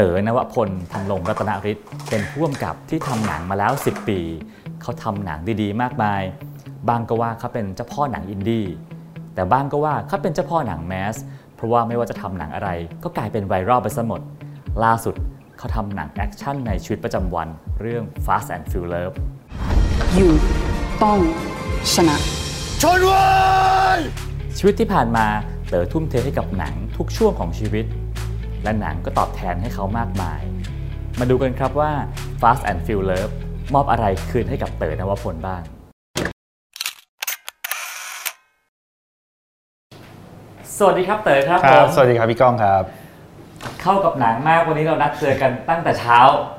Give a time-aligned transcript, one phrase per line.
[0.00, 4.20] เต๋อนวพล ธำรงรัตนฤทธิ์เป็นผู้กำกับที่ทำหนังมาแล้ว 10 ปี
[4.82, 6.22] เขาทำหนังดีๆ มากมาย
[6.88, 8.66] บางก็ว่าเขาเป็นเจ้าพ่อหนังอินดี้
[9.34, 11.16] แต่บ้างก็ว่าเขาเป็นเจ้าพ่อหนัง mass
[11.56, 12.70] เพราะว่าไม่ว่าจะทำหนังอะไร
[13.04, 14.20] ก็กลายเป็นไวรัลไปซะหมด
[14.84, 15.14] ล่าสุด
[15.58, 17.48] เขาทำหนังแอคชั่นในชีวิตประจำวัน
[17.80, 19.12] เรื่อง Fast and Feel Love
[20.14, 20.32] อยู่
[21.02, 21.18] ต้อง
[21.94, 22.16] ชนะ
[24.58, 25.26] ชีวิตที่ผ่านมา
[25.68, 27.84] เต๋อทุ่มเทให้กับหนังทุกช่วงของชีวิต
[28.68, 30.40] และหนังก็ตอบแทนให้เขามากมาย
[31.18, 31.92] มาดูกันครับว่า
[32.40, 33.30] Fast and Furious
[33.74, 35.62] มอบอะไรคืนให้กับเต๋อนวพลบ้าง
[40.78, 42.82] สวัสดีครับเต๋อครับคผรับมสวัสดีครับพี่ก้องครับ
[43.82, 46.18] เข้ากับหนังมากวันนี้เรานัดเจอกันตั้งแต่เช้า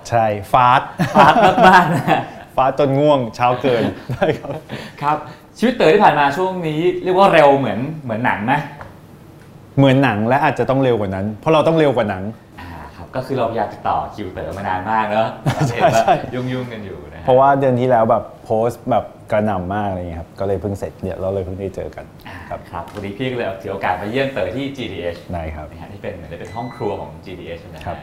[0.09, 0.81] ใช่ฟาส
[1.16, 1.34] ฟาด
[1.67, 2.22] มากๆนะ
[2.55, 3.84] ฟาสจนง่วงเช้าเกิน
[4.14, 4.52] ได้ครับ
[5.02, 5.17] ครับ
[5.58, 8.55] ชีวิตเต๋อที่ผ่านมาช่วงนี้ เรียกว่าเร็วเหมือนเหมือนหนังไหม
[9.79, 12.23] เหมือนหนังและอาจจะต้องเร็วกว่านั้น เพราะเราต้องเร็วกว่าหนัง
[12.59, 15.27] อ่าครับก็คือเราพยายามติดต่อคิวเต๋อมานานมากเนอะ
[15.67, 22.05] ใช่เห็นว่าใช่ยุ่งๆกันอยู่นะฮะเพราะว่าเดือนที่แล้วแบบโพสต์แบบกระหน่ำมากอะไรเงี้ยครับก็เลยเพิ่งเสร็จเนี่ยเราเลยเพิ่งได้เจอกัน
[22.49, 27.99] ครับครับวันนี้พี่ก็เลยเอาถือโอกาสมาเยี่ยมเต๋อที่ GDH ได้ครับนะฮะที่เป็นเหมือนได้เป็นห้องครัวของ GDH นะครัฮะบ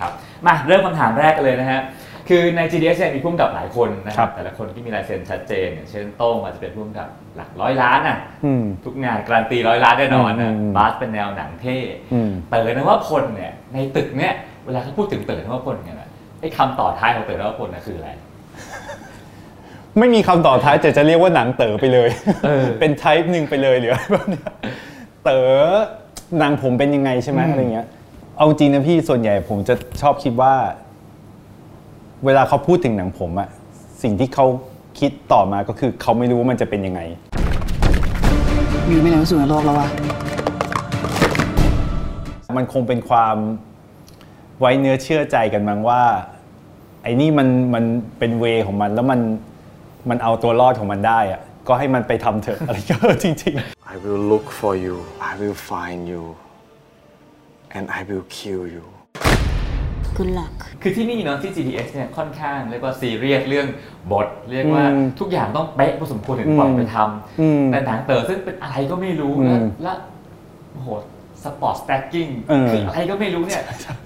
[0.00, 0.12] ครับ
[0.46, 1.80] มาเริ่มคำถามแรกกันเลยนะฮะ
[2.28, 11.78] คือใน GDH เนี่ยมีผู้กำกับหลายคนนะคครัรับบแต่ละคนที่มีลายเซ็นชัดเจนอย่างเช่นโต้งอาจจะเป็นผู้กำกับหลักร้อยล้านอะอืมทุกงานการันตีร้อยล้านแน่นอนนะอืมบาสเป็นแนวหนังเท่
[12.12, 14.32] อืมเต๋อนวพลเนี่ยในตึกเนี่ย
[14.64, 16.08] เวลาเขาพูดถึงเต๋อนวพลเนี่ยนะ
[16.40, 18.10] ไอ้คำต่อท้ายของเต๋อนวพลนะคืออะไร
[19.98, 22.08] ไม่มีคำต่อท้ายแต่จะเรียกว่าหนังเต๋อไปเลย
[22.46, 24.50] เออเป็นไทป์หนึ่งไปเลยหรืออะไรแบบเนี้ย
[25.24, 25.50] เต๋อ
[26.38, 27.86] หนังผมเป็นยังไงใช่ไหมอืมอะไรเงี้ย
[28.36, 30.54] เอาจริงนะพี่ส่วนใหญ่ผมจะชอบคิดว่า
[32.26, 33.48] เวลาเขาพูดถึงหนังผมอะ
[34.02, 34.46] สิ่งที่เขา
[35.00, 37.00] คิดต่อมาก็คือเขาไม่รู้ว่ามันจะเป็นยังไง
[38.88, 39.88] อยู่ไม่ไหนก็สู่ในโลกแล้ววะ
[42.56, 43.36] มันคงเป็นความ
[44.60, 46.02] ไว้เนื้อเชื่อใจกันมั้งว่า
[47.02, 47.84] ไอ้นี่มันมัน
[48.18, 49.20] เป็นเวของมันแล้วมัน
[50.10, 53.54] มันเอาตัวรอดของมันได้อะก็ให้มันไปทำเถอะอะไรก็จริง
[53.92, 54.96] I will look for you.
[55.30, 56.22] I will find you.
[57.76, 58.84] And I will kill you.
[60.16, 63.66] Good luck คือที่นี่เนาะที่ GDH เนี่ยค่อนข้างเรียกว่าซีเรียสเรื่อง
[64.12, 66.96] บท เรียกว่าอืมทุกอย่างต้องเป๊ะพอสมควรถึงปล่อยไปทำ
[67.40, 69.92] อืมแต่หนังเต๋อซึ่งเป็นอะไรก็ไม่รู้อืม และและ
[70.72, 70.88] โอ้โห
[71.44, 73.62] sport stacking เออคืออะไรก็ไม่รู้เนี่ย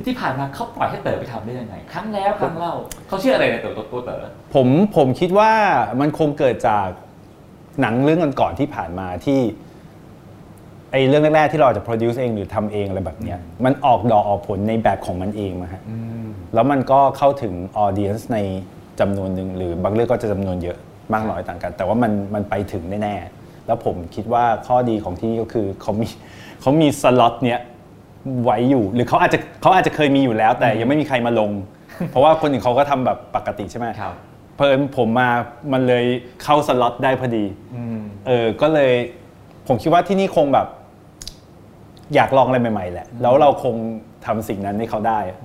[0.06, 2.74] ที่ผ่านมาเขาปล่อยให้เต๋อไปทำได้ยังไง ครั้งแล้วครั้งเล่า
[3.08, 5.52] เขาเชื่ออะไรในเต๋อตัวตัวเต๋อๆผมผมคิดว่า
[6.00, 6.88] มันคงเกิดจาก
[7.80, 9.40] หนังเรื่องก่อนๆที่ผ่านมาที่
[10.92, 15.82] ไอ้เรื่องแรกๆที่เราจะ produce เองหรือทำเองอะไรแบบเนี้ยมันออกดอกออกผลในแบบของมันเองมาฮะ
[16.54, 18.38] แล้วมันก็เข้าถึงออเดียนใน
[19.00, 20.78] จำนวนหนึ่งหรือบางเรื่องก็จะจำนวนเยอะ
[21.12, 26.06] มากน้อยต่างกัน แต่ว่ามันมันไปถึงแน่ๆแล้วผมคิดว่าข้อดีของที่นี่ก็คือเขามี
[26.60, 27.60] เขามีสล็อตเนี้ย
[28.42, 31.50] ไว้อยู่ หรือเขาอาจจะเขาอาจจะเคยมีอยู่แล้ว แต่ยังไม่มีใครมาลง
[32.10, 34.14] เพราะว่าคนอื่นเขาก็ทำแบบปกติใช่ไหมครับ
[34.56, 35.30] เพอิญผมมา
[35.72, 36.04] มันเลย
[36.42, 37.44] เข้าสล็อตได้พอดี
[37.76, 38.92] อืมเออก็เลย
[39.66, 40.66] ผมคิดว่าที่นี่คงแบบ
[42.14, 43.74] อยากลองอะไรใหม่ๆแหละ แล้วเราคง
[44.26, 45.38] ทำสิ่งนั้นให้เขาได้อะ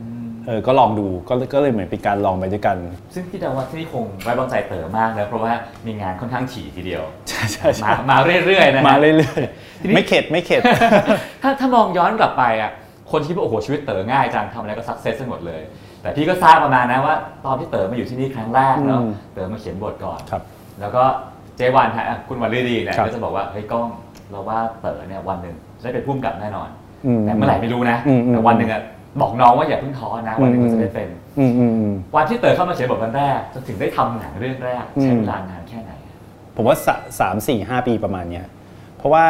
[0.48, 2.78] เออก็ลองดูก็ก็เลยเหมือนเป็นการลองไปด้วยกัน
[3.14, 5.52] ซึ่งพี่เดาว่าที่นี่คงไว้วางใจเต๋อมากนะเพราะว่า
[5.86, 9.42] มีงานค่อนข้างถี่ทีเดียวใช่ใช่ใช่มามาเรื่อยๆนะฮะมาเรื่อย
[9.82, 10.62] ทีนี้ๆไม่เข็ดไม่เข็ด
[11.44, 12.72] ถ้าถ้ามองย้อนกลับไปอะ
[13.12, 15.62] คนที่บอกโอ้โหชีวิตเต๋อง่ายจังทำอะไรก็สักเซสไปหมดเลย
[16.02, 20.42] แต่พี่ก็ทราบประมาณนะว่าตอนที่เต๋อมาอยู่ที่นี่ครั้งแรกเนาะอืมเต๋อมาเขียนบทก่อนครับ
[20.80, 21.04] แล้วก็
[21.58, 23.88] เจวันฮะคุณวันฤดีเนี่ยครับก็จะบอกว่าเฮ้ยก้อง
[24.34, 26.70] เราว่าเต๋อเนี่ยวันหนึ่งจะได้เป็นผู้กำกับแน่นอน
[27.06, 28.82] อืมแต่เมื่อไหร่ไม่รู้นะอืมอืมแต่วันหนึ่งอะ
[29.22, 31.08] บอกน้องว่าอย่าเพิ่งท้อนะวันหนึ่งมันจะได้เป็น
[31.40, 35.92] อืมอืมอืมวันที่เต๋อเข้ามาเขียนบทวันแรกจนถึงได้ทำหนังเรื่องแรกใช้อืมเวลานานแค่ไหน
[36.56, 38.46] ผมว่าสะสามสี่ห้าปีประมาณเนี้ย
[38.98, 39.26] เพราะว่า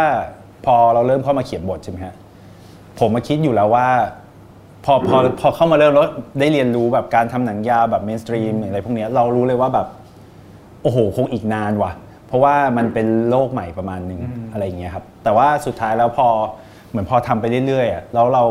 [0.66, 2.16] พอเราเริ่มเข้ามาเขียนบทใช่ไหมฮะ
[3.00, 3.88] ผมมาคิดอยู่แล้วว่า
[4.86, 6.08] พอพอพอเข้ามาเริ่มแล้ว
[6.40, 9.88] ได้เรียนรู้แบบการทำหนังยาวแบบเมนสตรีมอะไรพวกเนี้ยเรารู้เลยว่าแบบ
[10.84, 14.22] โอ้โห คงอีกนานว่ะเพ ราะว่ามันเป็นโลกใหม่ประมาณหนึง
[14.52, 16.28] อะไรอย่างเงี้ยครับ แต่ว่าสุดท้ายแล้วพอ
[16.90, 18.44] เหมือนพอทำไปเรื่อยๆอะแล้วเรา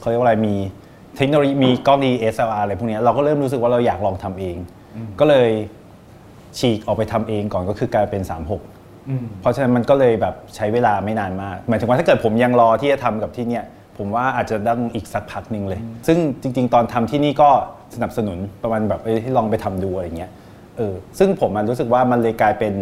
[0.00, 0.54] เขาเรียกว่าอะไรมี
[1.16, 4.56] เทคโนโลยีมีกล้องดี SLR อะไรพวกเนี้ยเราก็เริ่มรู้สึกว่าเราอยากลองทำเอง
[5.20, 5.50] ก็เลย
[6.58, 13.64] ฉีกออกไปทำเองก่อนก็คือกลายเป็น 36อืมเพราะฉะนั้นมันก็เลยแบบใช้เวลาไม่นานมาก หมายถึงว่าถ้าเกิดผมยังรอที่จะทำกับที่เนี่ย
[13.98, 17.50] ผมว่าอาจจะต้องอีกสักพักหนึ่งเลย ซึ่งจริง ๆ ตอนทำที่นี่ก็
[17.94, 20.30] สนับสนุนประมาณแบบเอ้ยให้ลองไปทำดูอะไรเงี้ย
[20.78, 22.74] เออซึ่งผมมันรู้สึกว่ามันเลยกลายเป็น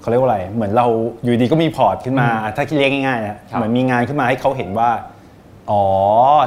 [0.00, 0.86] เขาเรียกว่าอะไร เหมือนเรา
[1.22, 4.90] อยู่ดีก็มีพอร์ตขึ้นมา ถ้าคิดเรียกง่ายๆนะครับเหมือนมีงานขึ้นมาให้เขาเห็นว่า
[5.70, 5.82] อ๋อ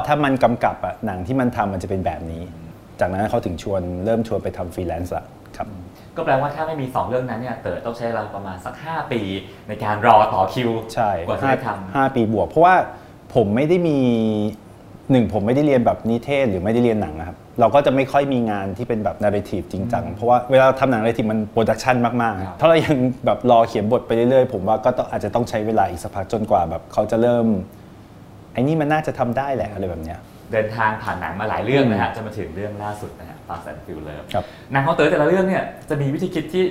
[0.06, 2.42] ถ้ามันกำกับอะหนังที่มันทำมันจะเป็นแบบนี้
[3.00, 5.24] จากนั้นเขาถึงชวนเริ่มชวนไปทำฟรีแลนซ์ละ
[5.56, 5.66] ครับ
[6.16, 9.20] ก็แปลว่าถ้าไม่มี 2 เรื่องนั้นเนี่ยเต๋อต้องใช้เวลาประมาณสัก 5 ปี
[9.68, 12.74] ในการรอต่อคิว ใช่กว่าจะห้าได้ทำห้าปีบวก เพราะว่า
[13.34, 13.98] ผมไม่ได้มี
[15.10, 22.96] หนึ่งผมไม่ได้เรียนแบบนิเทศหรือไม่ได้เรียนหนังนะครับ เราก็จะไม่ค่อยมีงานที่เป็นแบบ narrative จริงจังเพราะว่าเวลาทำหนัง narrative มัน production มากๆครับถ้าเรายัง
[23.26, 27.46] แบบรอเขียนบทไปเรื่อยๆ ผมว่าก็ต้องอาจจะต้องใช้เวลาอีกสักพักจนกว่าแบบเขาจะเริ่ม
[28.52, 30.18] ไอ้นี่มันน่าจะทำได้แหละอะไรแบบเนี้ย
[30.52, 36.64] เดินทางผ่านหนังมาหลายเรื่องนะฮะจะมาถึงเรื่องล่าสุดนะฮะ Fast and Furious ครับหนังของเต๋อแต่ละเรื่องเนี่ยจะมีวิธีคิดที่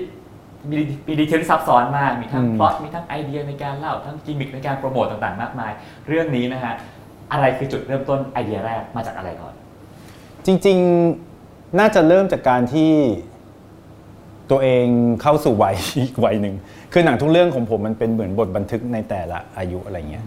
[0.71, 0.77] มี
[1.07, 5.71] มีดีเทลที่ซับซ้อนมาก มีทั้งอืมพล็อต มีทั้งไอเดียในการเล่า ทั้งกิมมิคในการโปรโมทต่างๆ มากมาย
[6.07, 6.74] เรื่องนี้นะฮะ
[7.31, 9.54] อะไรคือจุดเริ่มต้นไอเดียแรกมาจากอะไรก่อน
[10.46, 12.92] จริงๆน่าจะเริ่มจากการที่
[14.52, 14.86] ตัวเอง
[15.22, 16.56] เข้าสู่วัยอีกวัยหนึ่ง
[16.94, 20.26] คือหนังทุกเรื่องของผมมันเป็นเหมือนบทบันทึกในแต่ละอายุอะไรเงี้ย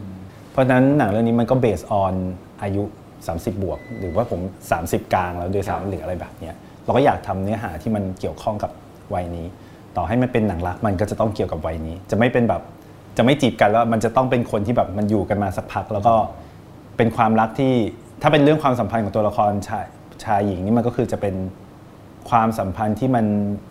[0.52, 2.14] เพราะฉะนั้นหนังเรื่องนี้มันก็เบสออน
[2.62, 2.82] อายุ
[3.22, 4.40] 30 บวก หรือว่าผม
[4.76, 6.54] 30 กลางแล้วโดยสามหรืออะไรแบบเนี้ย
[6.84, 8.70] เราก็อยากทำเนื้อหาที่มันเกี่ยวข้องกับ
[9.14, 9.46] วัยนี้
[9.96, 12.62] ต่อให้มันเป็นหนังรักมันก็จะต้องเกี่ยวกับวัยนี้ จะไม่เป็นแบบ
[13.16, 16.14] จะไม่จีบกันแล้วมันจะต้องเป็นคนที่แบบมันอยู่กันมาสักพักแล้วก็
[16.96, 17.74] เป็นความรักที่
[18.22, 19.86] ถ้าเป็นเรื่องความสัมพันธ์ของตัวละครชาย
[20.24, 21.34] ชายหญิงนี่มันก็คือจะเป็น
[22.30, 23.24] ความสัมพันธ์ที่มัน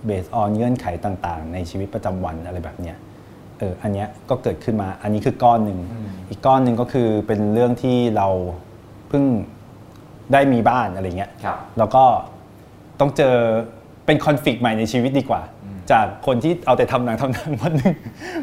[0.06, 2.98] เบสออนเงื่อนไขต่างๆ ในชีวิตประจำวันอะไรแบบเนี้ย
[3.60, 5.80] เอออันเนี้ยก็เกิดขึ้นมาอันนี้คือก้อนหนึ่ง
[6.30, 8.28] อีกก้อนหนึ่งก็คือเป็นเรื่องที่เรา
[9.10, 9.24] เพิ่ง
[10.34, 12.04] ได้มีบ้านอะไรเงี้ยครับแล้วก็
[13.00, 13.36] ต้องเจอ
[14.06, 15.42] เป็นคอนฟ lict ใหม่ในชีวิตดีกว่า
[15.92, 17.94] จากคนที่เอาแต่ทำหนังทำหนังวันหนึ่ง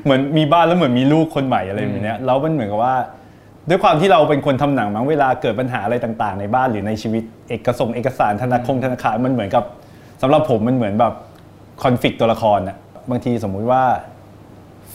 [0.04, 2.96] เหมือนมีบ้านแล้วเหมือนมีลูกคนใหม่อะไรแบบเนี้ยแล้วมันเหมือนกับว่า
[3.68, 9.64] ด้วยความที่เราเป็นคนทำหนังมั้งเวลาเกิดปัญหาอะไรต่างๆ ในบ้านหรือในชีวิตเอกสงเอกสารธนาคารธนาคารมันเหมือนกับ
[10.22, 11.14] สำหรับผมมันเหมือนแบบ
[11.82, 12.76] คอนฟ lict ตัวละครอะ
[13.10, 13.82] บางทีสมมุติว่า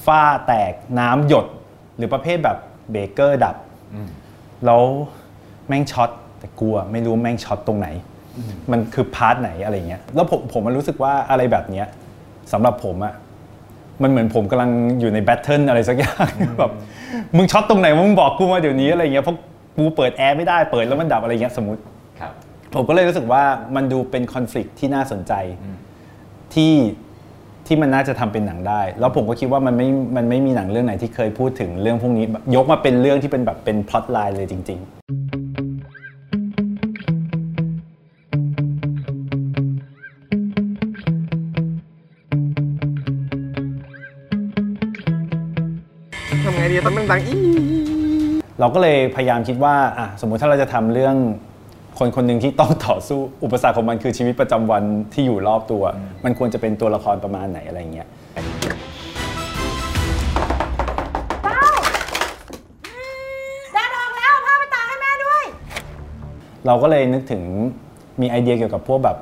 [0.06, 1.46] ฝ้าแตกน้ำหยด
[1.98, 2.58] หรือประเภทแบบ
[2.92, 3.56] เบเกอร์ดับ
[4.66, 4.82] แล้ว
[5.68, 6.10] แม่งช็อต
[6.40, 7.88] แต่กลัวไม่รู้แม่งช็อตตรงไหน
[8.72, 11.88] มันคือ part ไหนอะไรเงี้ยแล้วผมผมมันรู้สึกว่าอะไรแบบเนี้ย
[12.52, 13.14] สำหรับผมอะ
[14.02, 16.72] มันเหมือนผมกำลังอยู่ใน battle อะไรสักอย่างแบบ
[17.38, 19.38] มึงช็อตตรงไหนมึงบอกกูมาเดี๋ยวนี้อะไรเงี้ยเพราะ
[19.78, 21.82] กูเปิดแอร์ไม่ได้เปิดแล้วมันดับอะไรเงี้ยสมมติ
[22.20, 22.34] ครับ
[22.74, 23.44] ผมก็เลยรู้สึกว่า
[23.76, 25.34] มันดูเป็นคอน FLICT ที่น่าสนใจ
[26.54, 26.74] ที่
[27.68, 34.80] ที่มันน่าจะทำเป็นหนังได้ แล้วผมก็คิดว่ามันไม่ มันไม่มีหนังเรื่องไหนที่เคยพูดถึงเรื่องพวกนี้แบบยกมาเป็นเรื่องที่เป็นแบบเป็นพล็อตไลน์เลยจริง
[35.32, 35.43] ท
[46.86, 51.16] ต้องดังๆอีๆเราก็เลยพยายามคิดว่าอะสมมุติถ้าเราจะทำเรื่อง
[52.00, 54.84] คนคนหนึ่งที่ต้องต่อสู้อุปสรรคของมันคือชีวิตประจำวัน
[55.14, 55.84] ที่อยู่รอบตัว
[56.24, 58.08] มันควรจะเป็นตัวละครประมาณไหนอะไรเงี้ย
[63.74, 65.44] แดดออกแล้วผ้าไปตากให้แม่ด้วย
[66.66, 67.44] เราก็เลยนึกถึง
[68.22, 69.18] มีไอเดียเกี่ยวกับพวกแบบ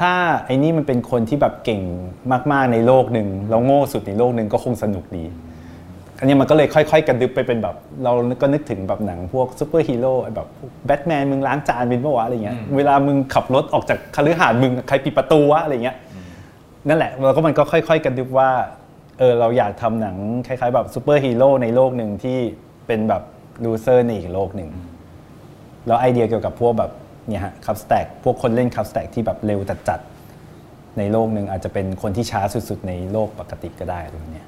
[0.00, 0.12] ถ้า
[0.46, 1.82] ไอ้นี่มันเป็นคนที่แบบเก่ง
[2.52, 5.24] มาก ๆ ในโลกหนึ่งแล้วโง่สุดในโลกหนึ่งก็คงสนุกดี
[6.22, 10.48] อันนี้มันก็เลยค่อย ๆ กระดึบไปเป็นแบบ เราก็นึกถึงแบบหนังพวกซูเปอร์ฮีโร่แบบ
[10.86, 15.96] แบทแมนมึงล้างจานเป็นปะวะอะไรเงี้ยเวลามึงขับรถออกจากคฤหาสน์มึงใครปิดประตูวะอะไรเงี้ย
[16.88, 18.50] นั่นแหละแล้วก็มันก็ค่อย ๆกระดึบว่า
[19.18, 20.16] เออเราอยากทำหนัง
[20.46, 22.38] คล้ายๆแบบซูเปอร์ฮีโร่ในโลกหนึ่งที่
[22.86, 23.22] เป็นแบบ
[23.64, 24.70] loser ในอีกโลกหนึ่ง
[25.86, 26.90] แล้วไอเดียเกี่ยวกับพวกแบบ
[27.28, 34.46] เนี่ยฮะ cup stack พวกคนเล่น cup stack ที่แบบเร็วจัดๆในโลกหนึ่งอาจจะเป็นคนที่ช้าสุดๆ ในโลกปกติก็ได้อะไรแบบเนี้ย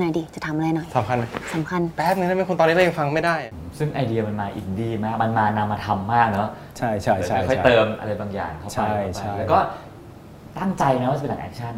[0.00, 1.24] หน่อยดิ จะทำอะไรหน่อยสำคัญไหม
[1.54, 3.36] สำคัญ แป๊บนึงได้ไหมคุณตอนนี้เรายังฟังไม่ได้
[3.78, 9.58] ซึ่งไอเดียมันมาอินดี้มาก มันมานำมาทำมากเนาะ ใช่ใช่ใช่ค่อยใช่ๆเติมอะไรบางอย่างเข้าไปใช่เข้าไปใช่แล้วก็
[10.58, 11.74] ตั้งใจนะว่าจะเป็นหนังแอคชั่น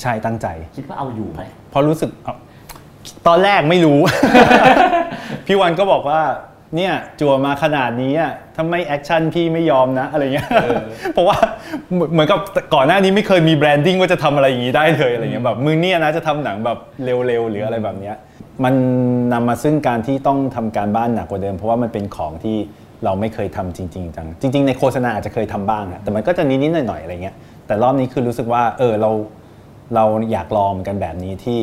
[0.00, 2.34] ใช่ตั้งใจ คิดว่าเอาอยู่ไหมเพราะรู้สึกเอา
[3.26, 3.98] ตอนแรกไม่รู้
[5.46, 6.20] พี่วันก็บอกว่า
[6.74, 10.48] เนี่ยจั่วมาขนาดนี้อะถ้าไม่แอคชั่นพี่ไม่ยอมนะอะไรเงี้ย
[11.14, 11.36] เพราะว่า
[11.92, 12.40] เหมือนเหมือนกับ
[12.74, 18.16] ก่อนหน้านี้ไม่เคยมี branding ว่าจะทำอะไรอย่างนี้ได้เลยอะไรเงี้ยแบบมึงเนี่ยนะจะทำหนังแบบเร็วๆหรืออะไรแบบเนี้ย
[18.64, 18.74] มัน
[19.32, 22.56] นำมาซึ่งการที่ต้องทำการบ้านหนักกว่าเดิม เพราะว่ามันเป็นของที่
[23.04, 27.34] เราไม่เคยทำจริง ๆ จังจริง ๆ ในโฆษณาอาจจะเคยทำบ้างอะแต่มันก็จะนิดๆหน่อยๆอะไรเงี้ย
[27.66, 29.10] แต่รอบนี้คือรู้สึกว่าเออเรา
[29.94, 31.60] เราอยากลองเหมือนกันแบบนี้ที่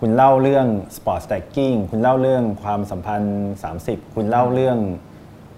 [0.00, 4.78] คุณเล่าเรื่อง Sport Stacking คุณเล่าเรื่องความสัมพันธ์ 30 คุณเล่าเรื่อง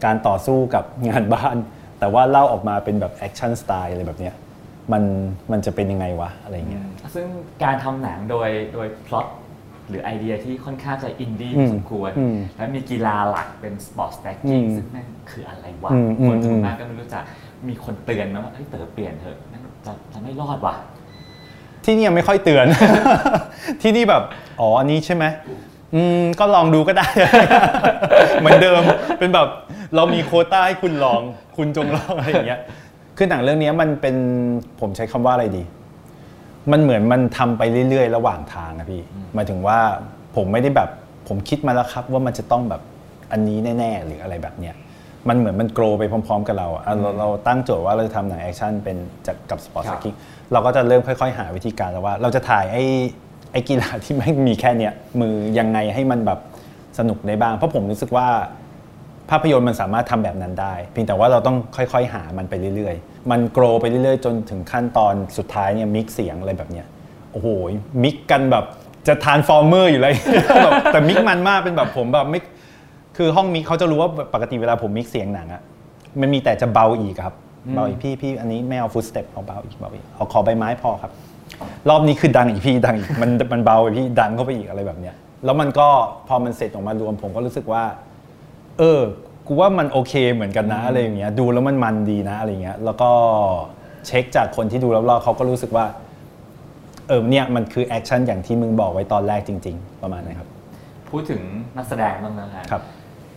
[0.04, 1.56] การต่อสู้กับงานบ้าน
[1.98, 4.34] แต่ว่าเล่าออกมาเป็นแบบ action style อะไรแบบเนี้ย
[4.92, 5.02] มัน
[5.52, 7.26] มันจะเป็นยังไงวะอะไรเงี้ยซึ่ง
[7.64, 9.26] การทำหนังโดยโดยพล็อต
[9.88, 17.22] หรือไอเดียที่ค่อนข้างจะอินดี้พอสมควรอืม อืมแล้วมีกีฬาหลักเป็น sport stacking อืมซึ่งนั่นคืออะไรวะอืมอืมคนส่วนมาก อืม ก็ไม่รู้จัก
[17.68, 20.74] มีคนเตือนนะว่าเฮ้ยเต๋อเปลี่ยนเถอะนั่นจะจะไม่รอดว่ะ
[21.86, 22.66] ที่นี่ยังไม่ค่อยเตือน
[23.82, 24.22] ที่นี่แบบ
[24.60, 25.24] อ๋ออันนี้ใช่ไหม
[25.94, 27.06] อืมก็ลองดูก็ได้
[28.40, 28.82] เหมือนเดิม
[29.18, 29.48] เป็นแบบ
[29.96, 31.20] เรามีโคต้าให้คุณลอง
[31.56, 32.60] คุณจงลองอะไรอย่างเงี้ย
[33.16, 34.16] คือหนังเรื่องนี้มันเป็น
[34.80, 35.62] ผมใช้คำว่าอะไรดี
[36.72, 39.02] มันเหมือนมันทำไปเรื่อยๆ ระหว่างทางนะพี่
[39.34, 39.78] หมายถึงว่า
[40.36, 40.90] ผมไม่ได้แบบ
[41.28, 42.82] ผมคิดมาแล้วครับว่ามันจะต้องแบบ
[43.32, 44.74] อันนี้แน่ ๆ หรืออะไรแบบเนี้ย
[45.28, 50.14] มันเหมือนมัน grow ไปพร้อม ๆ กับเราอะอะเราเราตั้งโจทย์ว่าเราจะทำหนังแอคชั่นเป็นจากกับ sport stacking
[50.52, 52.84] เราก็จะเริ่มค่อย ๆ หาวิธีการแล้วว่า เราจะถ่ายไอ้
[53.52, 56.40] ไอ้กีฬาที่แม่งมีแค่เนี้ยมือยังไงให้มันแบบ
[56.98, 58.28] สนุกได้บ้าง เพราะผมรู้สึกว่า
[59.30, 66.86] ภาพยนตร์มันสามารถทำแบบนั้นได้ เพียงแต่ว่าเราต้องค่อยๆ หามันไปเรื่อยๆ มัน grow ไปเรื่อยๆ จนถึงขั้นตอนสุดท้ายเนี่ย mix เสียงอะไรแบบเนี้ย
[67.32, 67.48] โอ้โห
[68.02, 68.64] mix กันแบบ
[69.08, 70.14] จะ Transformers อยู่เลย
[70.64, 72.44] แบบแต่ mix มันมากเป็นแบบผมแบบ mix
[73.16, 75.62] คือห้อง mix เขาจะรู้ว่าปกติเวลาผม mix เสียงหนังอะ
[76.20, 77.34] มันมีแต่จะเบาอีกครับ
[77.74, 81.12] เบาอีกพี่พี่อันนี้ไม่เอา footstep เอาเบาอีกเบาอีกเอาขอใบไม้พอครับ
[81.88, 85.88] รอบนี้คือดังอีกพี่ดังอีกมันมันเบาไปพี่ดังเข้าไปอีกอะไรแบบเนี้ยแล้วมันก็
[86.28, 87.82] พอมันเสร็จออกมารวมผมก็รู้สึกว่า
[88.78, 89.00] เออ
[89.46, 93.10] กูว่ามันโอเคเหมือนกันนะอะไรอย่างเงี้ยดูแล้วมันมันดีนะอะไรเงี้ยแล้วก็
[94.06, 95.84] เช็คจากคนที่ดูรอบๆเขาก็รู้สึกว่า
[97.08, 100.48] เออเนี่ยมันคือแอคชั่นอย่างที่มึงบอกไว้ตอนแรกจริง ๆ ประมาณนั้นครับ
[101.10, 101.40] พูดถึง
[101.76, 102.82] นักแสดงบ้างนะฮะครับ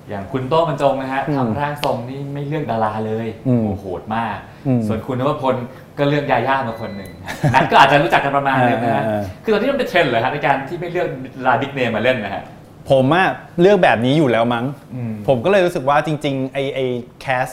[0.09, 4.37] อย่างคุณโต้บรรจงนะฮะอืมทำร่างทรงนี่ไม่เลือกดาราเลยอืมโอ้โหโหดมาก
[4.67, 5.55] อืมส่วนคุณนวพล
[5.97, 7.11] ก็เลือกยาย่ามาคนหนึ่ง
[7.53, 12.43] ณัฏฐ์ก็อาจจะรู้จักกันประมาณนึงนะฮะเออเออคือตอนนี้มันเป็นเทรนด์เหรอฮะในการที่ไม่เลือกดารา big name มาเล่นนะฮะ
[12.89, 13.27] ผมอะ
[13.61, 16.79] เลือกแบบนี้อยู่แล้วมั้งอืมผมก็เลยรู้สึกว่าจริงๆไอไอ
[17.21, 17.47] cast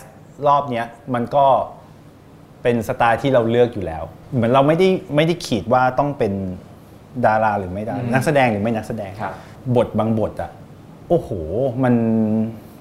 [0.47, 1.47] รอบเนี้ยมันก็
[2.63, 4.03] เป็นสไตล์ที่เราเลือกอยู่แล้ว
[4.35, 6.33] เหมือนเราไม่ได้ไม่ได้ขีดว่าต้องเป็น
[7.27, 9.35] ดาราหรือไม่ดารานักแสดงหรือไม่นักแสดงครับ
[9.77, 10.51] บทบางบทอะ
[11.09, 11.31] โอ้โห
[11.85, 11.95] มัน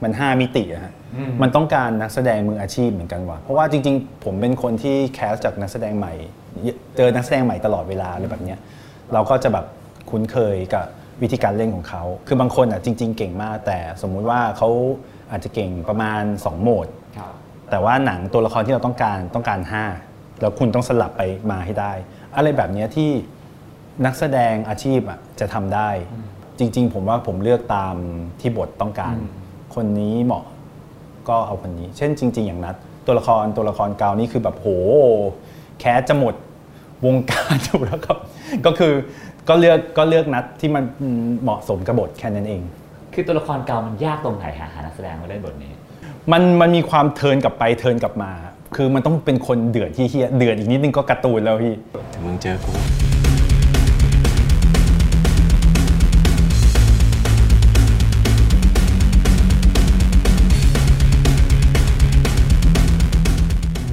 [0.03, 6.13] มันห้ามิติอะฮะอืมมันต้องการนักแสดงมืออาชีพเหมือนกันว่ะเพราะว่าจริง ๆ ผมเป็นคนที่แคสจากนักแสดงใหม่
[6.97, 8.59] เจอนักแสดงใหม่ตลอดเวลาอะไรแบบเนี้ย
[9.13, 9.65] เราก็จะแบบ
[10.09, 10.85] คุ้นเคยกับ
[11.21, 14.69] วิธีการเล่นของเขา คือบางคนอะจริง ๆ เก่งมาก แต่สมมุติว่าเขา
[15.31, 17.33] อาจจะเก่งประมาณ 2 โหมดครับ
[17.71, 19.59] แต่ว่าหนังตัวละครที่เราต้องการต้องการ
[20.01, 21.93] 5 แล้วคุณต้องสลับไปมาให้ได้
[22.35, 23.11] อะไรแบบเนี้ยที่
[24.05, 25.89] นักแสดงอาชีพอะจะทำได้
[26.59, 27.95] จริง ๆ ผมว่าผมเลือกตาม
[28.41, 29.15] ที่บทต้องการ
[29.75, 30.43] คนนี้เหมาะ
[31.29, 34.67] ก็เอาคนนี้ เช่นจริง ๆ อย่างนัดตัวละครตัวละครเกานี่คือแบบโห
[35.79, 36.35] แคสจะหมด
[37.05, 38.17] วงการอยู่แล้วครับ
[38.65, 38.93] ก็คือ
[39.49, 40.83] ก็เลือกก็เลือกนัดที่มัน
[41.43, 42.61] เหมาะสมกับบทแค่นั้นเอง
[43.13, 45.71] คือตัวละครเก่ามันยากตรงไหนฮะหานักแสดงมาเล่นบทนี้
[46.31, 48.31] มันมันมีความเทิร์นกลับไปเทิร์นกลับมา
[48.75, 51.73] คือมันต้องเป็นคนเดือดที่เฮียเดือดอีกนิดนึงก็การ์ตูนแล้วพี่
[52.11, 52.71] แต่มึงเจอกู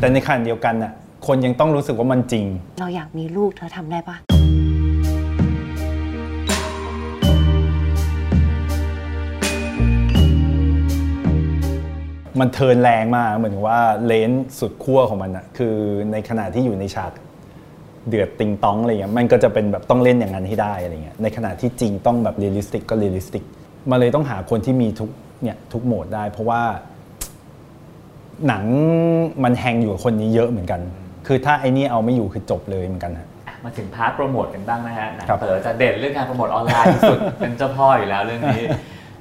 [0.02, 0.92] แต่ในขณะเดียวกันน่ะ
[1.26, 2.44] คนยังต้องรู้สึกว่ามันจริง
[2.80, 4.16] เราอยากมีลูกเธอทำได้ปะ
[12.40, 15.74] มัน turn แรงมากเหมือนว่า range สุดขั้วของมันอะคือ
[16.12, 17.12] ในขณะที่อยู่ในฉาก
[18.08, 23.44] เดือดติงต๊องอะไรเงี้ยมันก็จะเป็นแบบต้องเล่นอย่างนั้นให้ได้อะไรเงี้ยในขณะที่จริงต้องแบบ realistic ก็ realistic
[23.90, 25.10] มาเลยต้องหาคนที่มีทุก
[25.42, 26.62] เนี่ยทุกโหมดได้ เพราะว่า
[28.48, 28.64] หนัง
[29.44, 30.80] มัน hang อยู่กับคนนี้เยอะเหมือนกัน
[31.26, 33.28] คือถ้าไอ้นี่เอาไม่อยู่คือจบเลยเหมือนกันฮะ
[33.64, 38.62] มาถึง part โปรโมทกันบ้างนะฮะหนังครับเต๋อจะเด่นเรื่องการโปรโมทออนไลน์ที่สุดเป็นเจ้าพ่ออยู่แล้วเรื่องนี้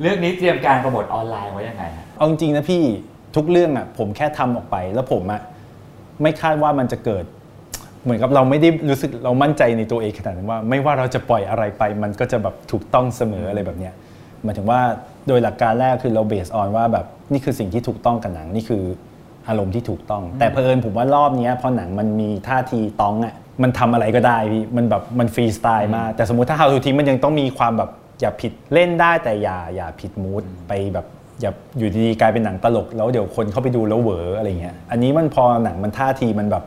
[0.01, 2.83] เรื่องนี้เตรียมการโปรโมทออนไลน์ไว้ยังไงฮะเอาจริงๆนะพี่
[3.35, 5.41] ทุกเรื่องอะผมแค่ทำออกไปแล้วผมอะ
[6.21, 7.25] ไม่คาดว่ามันจะเกิด
[8.03, 13.93] เหมือนกับเราไม่ได้รู้สึกเรามั่นใจในตัวเองขนาดนั้นว่า ไม่ว่าเราจะปล่อยอะไรไป มันก็จะแบบถูกต้องเสมออะไรแบบเนี้ย
[14.43, 14.79] หมายถึงว่า
[15.27, 18.83] โดยหลักการแรกคือเราเบสออนว่าแบบนี่คือสิ่งที่ถูกต้องกับหนังนี่คือ
[19.47, 31.05] อารมณ์ที่ถูกต้อง แต่เพอิญผมว่ารอบเนี้ยพอหนังมันมีท่าทีต้องอะมันทำอะไรก็ได้พี่มันแบบมันฟรีสไตล์มาก แต่สมมุติถ้า How to ทิ้งมันยังต้องมีความแบบอย่าผิดเล่นได้แต่อย่าอย่าผิดมูดไปแบบ
[31.41, 36.63] อย่าอยู่ดีๆกลายเป็นหนังตลก แล้วเดี๋ยวคนเข้าไปดูแล้วเหวออะไรเงี้ยอันนี้มันพอหนังมันท่าทีมันแบบ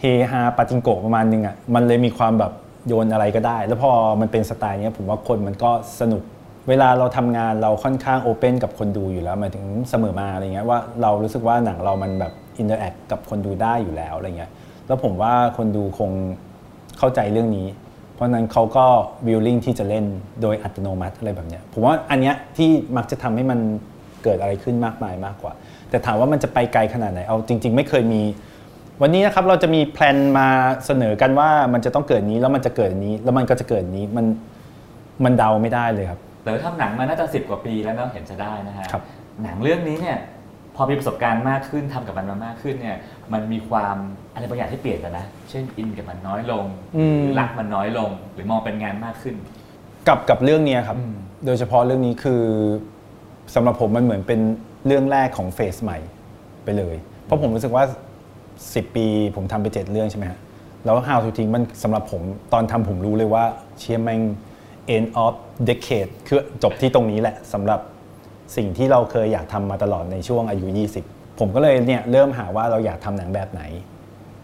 [0.00, 2.52] เฮฮาปาจิงโกะประมาณนึงอะมันเลยมีความแบบ
[2.86, 5.70] โยนอะไรก็ได้ แล้วพอมันเป็นสไตล์เนี้ยผมว่าคนมันก็
[6.00, 6.22] สนุก
[6.68, 14.50] เวลาเราทำงานเราค่อนข้าง open กับคนดูอยู่แล้วหมายถึงเสมอมาอะไรเงี้ยว่าเรารู้สึกว่าหนังเรามันแบบ interact กับคนดูได้อยู่แล้วอะไรเงี้ย
[14.86, 16.10] แล้วผมว่าคนดูคง
[16.98, 17.66] เข้าใจเรื่องนี้
[18.14, 18.84] เพราะนั้นเขาก็
[19.26, 20.04] willing ที่จะเล่น
[20.42, 23.58] โดยอัตโนมัติอะไรแบบเนี้ยผมว่าอันเนี้ยที่มักจะทำให้มัน
[24.22, 25.52] เกิดอะไรขึ้นมากมายมากกว่า
[25.90, 28.22] แต่ถามว่ามันจะไปไกลขนาดไหนเอาจริง ๆ ไม่เคยมี
[29.02, 30.48] วันนี้นะครับเราจะมีแพลนมา
[30.86, 34.26] เสนอกันว่ามันจะต้องเกิดนี้แล้วมันจะเกิดนี้แล้วมันก็จะเกิดนี้มัน
[35.24, 39.02] มันเดาไม่ได้เลยครับ เต๋อทำหนังมาน่าจะสิบกว่าปีแล้วเนาะเห็นจะได้นะฮะครับ
[39.42, 40.18] หนังเรื่องนี้เนี่ย
[40.76, 42.96] พอมีประสบการณ์มากขึ้นทำกับมันมามากขึ้นเนี่ย
[43.32, 43.96] มันมีความ
[44.34, 49.34] อะไรบางอย่างที่เปลี่ยนไปนะ เช่นอินกับมันน้อยลงหรือรักมันน้อยลง หรือมองเป็นงานมากขึ้น
[50.08, 51.14] กับกับเรื่องเนี้ยครับ อืม
[51.46, 52.42] โดยเฉพาะเรื่องนี้คือ
[53.54, 54.40] สำหรับผมมันเหมือนเป็น
[54.86, 55.98] เรื่องแรกของเฟสใหม่
[56.64, 57.84] ไปเลย เพราะผมรู้สึกว่า
[58.40, 60.38] 10 ปีผมทำไป 7 เรื่องใช่ไหมฮะ
[60.84, 63.44] แล้ว how to ทิ้งมันสำหรับผมตอนทำผมรู้เลยว่า
[63.78, 64.20] เชียร์แม่ง
[64.94, 65.34] end of
[65.68, 67.80] decade คือจบที่ตรงนี้แหละสำหรับ
[68.56, 70.66] สิ่งที่เราเคยอยากทำมาตลอดในช่วงอายุ
[71.02, 73.62] 20 ผมก็เลยเนี่ยเริ่มหาว่าเราอยากทำหนังแบบไหน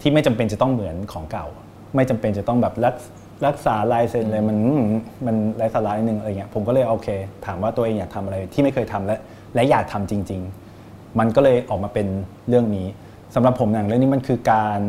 [0.00, 1.46] ที่ไม่จำเป็นจะต้องเหมือนของเก่า
[1.94, 2.94] ไม่จำเป็นจะต้องแบบรัก
[3.46, 4.94] รักษาลายเซ็นเลยมันม
[5.26, 7.08] มันไร้สาระนิดนึงอะไรเงี้ยผมก็เลยโอเค
[7.46, 9.18] ถามว่าตัวเองอยากทำอะไรที่ไม่เคยทำและ
[9.54, 10.40] และอยากทำจริง
[10.80, 12.06] ๆ มันก็เลยออกมาเป็น
[12.48, 12.86] เรื่องนี้
[13.34, 14.80] สำหรับผมหนังเรื่องนี้มันคือการ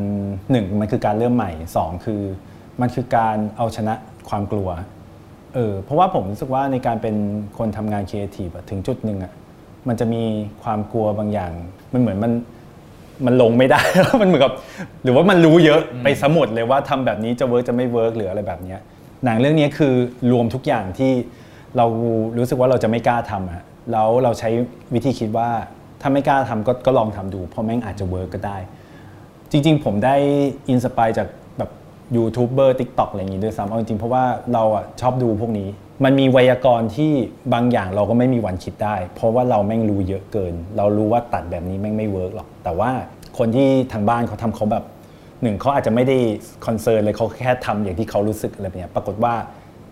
[0.51, 2.21] หนึ่งมันคือการเริ่มใหม่สองคือ
[2.81, 3.93] มันคือการเอาชนะ
[4.29, 4.69] ความกลัว
[5.55, 7.15] เออเพราะว่าผมรู้สึกว่าในการเป็น
[7.57, 9.33] คนทำงานครีเอทีฟถึงจุดหนึ่งอะ
[9.87, 10.23] มันจะมี
[10.63, 11.51] ความกลัวบางอย่าง
[11.93, 12.31] มันเหมือนมัน
[13.25, 13.81] มันลงไม่ได้
[14.21, 14.53] มันเหมือนกับ
[15.03, 18.79] หรือว่ามันรู้เยอะไปหมดเลยว่าทำแบบนี้จะ work จะไม่ work หรืออะไรแบบเนี้ย
[19.25, 19.93] หนังเรื่องนี้คือ
[20.31, 21.11] รวมทุกอย่างที่
[21.77, 21.85] เรา
[22.37, 24.49] รู้สึกว่าเราจะไม่กล้าทำอะแล้วเราใช้
[24.93, 25.49] วิธีคิดว่า
[26.01, 28.57] ถ้าไม่กล้าทำก็ก็ลองทำดู เพราะแม่งอาจจะ work ก็ได้
[29.51, 30.15] จริง ๆ ผมได้
[30.69, 31.44] inspire จากแบบ
[32.15, 35.67] ยูทูบเบอร์ทิกต็อกอะไรอย่างงี้ด้วยซ้ำเอาจริงๆเพราะว่าเราอะชอบดูพวกนี้
[36.03, 37.11] มันมีไวยากรณ์ที่
[37.53, 42.91] บางอย่างเราก็ไม่มีวันคิดได้ เพราะว่าเราแม่งรู้เยอะเกิน เรารู้ว่าตัดแบบนี้แม่งไม่ work หรอก แต่ว่า
[43.37, 44.83] คนที่ทางบ้านเขาทำเขาแบบ
[45.41, 46.17] หนึ่งเขาอาจจะไม่ได้
[46.65, 49.33] concern เลยเขาแค่ทำอย่างที่เขารู้สึกอะไรแบบเนี้ยปรากฏว่า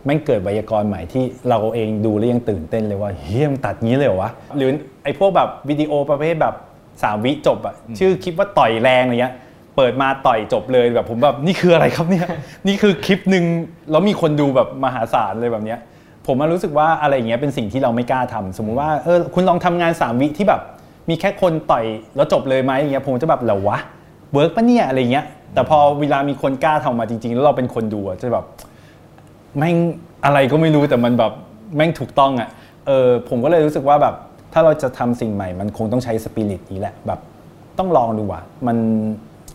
[0.06, 4.72] แม่งเกิดไวยากรณ์ใหม่ที่เราเองดูแล้วยังตื่นเต้นเลยว่าเฮ้ยมันตัดงี้เลยเหรอวะหรือ
[5.04, 6.56] ไอ้พวกแบบวิดีโอประเภทแบบ
[7.04, 9.36] สามวิจบอะชื่อคลิปว่าต่อยแรงอะไรเงี้ย
[9.76, 12.28] เปิดมาต่อยจบเลยแบบผมแบบนี่คืออะไรครับเนี่ย
[12.68, 13.46] นี่คือคลิปหนึ่ง
[13.92, 15.80] แล้วมีคนดูแบบมหาศาลเลยแบบเนี้ย
[16.28, 20.62] ผมมารู้สึกว่าอะไรอย่างเงี้ยเป็นสิ่งที่เราไม่กล้าทำสมมุติว่าเออคุณลองทำงานสามวิที่แบบ
[21.10, 23.78] มีแค่คนต่อยแล้วจบเลยไหมอย่างเงี้ยผมจะแบบเหรอวะ
[24.34, 28.46] เวิร์กปะเนี่ยอะไรเงี้ย แต่พอเวลามีคนกล้าทำมาจริง ๆ แล้วเราเป็นคนดูอะจะแบบ
[29.58, 29.76] แม่ง
[30.26, 31.32] อะไรก็ไม่รู้แต่มันแบบ
[31.76, 32.50] แม่งถูกต้องอะ่ะ
[32.88, 34.16] เออผมก็เลยรู้สึกว่าแบบ
[34.54, 37.20] ถ้าเราจะทำสิ่งใหม่ มันคงต้องใช้สปิริตนี้แหละแบบ
[37.78, 38.78] ต้องลองดูอะมัน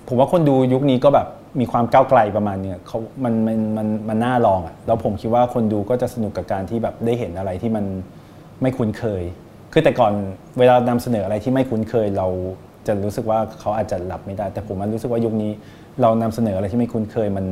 [0.09, 1.27] ผมว่าคนดูยุคนี้ก็แบบ
[1.61, 7.85] มีความก้าวไกลประมาณเนี้ยเขามันมันมันมันน่าลองอะแล้วผมคิดว่าคนดูก็จะสนุกกับการที่แบบได้เห็นอะไรที่มัน
[8.63, 9.23] ไม่คุ้นเคย
[9.73, 10.13] คือแต่ก่อน
[10.59, 12.29] เวลานำเสนออะไรที่ไม่คุ้นเคยเรา
[12.87, 15.53] จะรู้สึกว่าเขาอาจจะรับไม่ได้ แต่ผมมันรู้สึกว่ายุคนี้
[16.01, 17.47] เรานำเสนออะไรที่ไม่คุ้นเคยมัน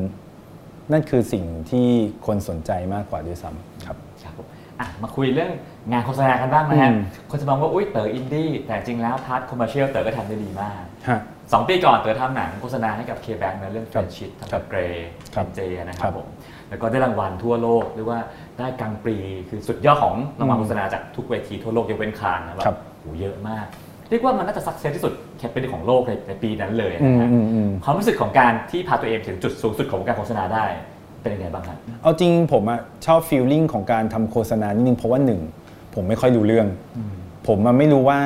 [0.93, 1.87] นั่นคือสิ่งที่
[2.27, 4.47] คนสนใจมากกว่าด้วยซ้ำครับครับผม
[4.81, 5.51] อะมาคุยเรื่อง
[5.93, 6.99] งานโฆษณากันบ้างนะฮะอืม
[7.31, 11.21] คนจะมองว่าอุ้ยเต๋ออินดี้แต่จริงแล้ว part commercial เต๋อก็ทำได้ดีมากฮะ
[11.53, 16.29] สองปีก่อนเต๋อทำหนังโฆษณาให้กับเคแบงค์นะเรื่องเฟรนชิ t ทำครักับบเกรย์ครับเจนะคครัรับบผม
[16.69, 18.21] แล้วก็ได้รางวัลทั่วโลกเรียกว่า
[18.59, 19.17] ได้กังปรี
[19.49, 23.67] คือสุดยอดของรางวัลอืมโฆษณาจากทุกเวทีทั่วโลกยกเว้นคานนะแบครับบโหเยอะมาก
[24.11, 30.65] เรียกว่ามันน่าจะสักเซสที่สุดแคปเป็นของโลกในในปีนั้นเลยอืนะมฮะอืมอืมความรู้สึกของการที่พาตัวเองถึงจุดสูงสุดของการโฆษณาได้
[31.23, 35.41] เป็นยังไงบ้างครับเอาจริงผมอะชอบฟีลลิ่งของการทำโฆษณานิดนึงเพราะว่าหนึ่ง
[35.95, 36.67] ผมไม่ค่อยรู้เรื่อง
[37.47, 38.19] ผมมันไม่รู้ว่า